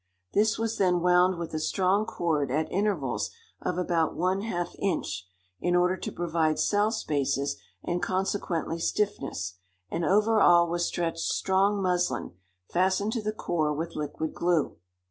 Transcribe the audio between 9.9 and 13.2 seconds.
and over all was stretched strong muslin, fastened